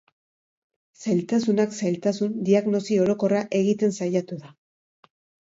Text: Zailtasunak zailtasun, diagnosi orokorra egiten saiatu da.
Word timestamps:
Zailtasunak 1.03 1.75
zailtasun, 1.81 2.33
diagnosi 2.49 2.99
orokorra 3.05 3.45
egiten 3.61 3.95
saiatu 4.01 4.41
da. 4.41 4.53